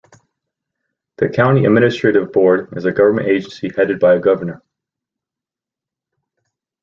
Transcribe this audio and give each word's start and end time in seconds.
The 1.17 1.29
County 1.29 1.63
Administrative 1.65 2.31
Board 2.31 2.75
is 2.75 2.85
a 2.85 2.91
Government 2.91 3.27
agency 3.27 3.69
headed 3.77 3.99
by 3.99 4.15
a 4.15 4.19
Governor. 4.19 4.63